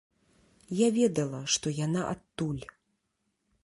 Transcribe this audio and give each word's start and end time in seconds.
Я 0.79 0.87
ведала, 0.95 1.43
што 1.57 1.77
яна 1.85 2.01
адтуль. 2.17 2.63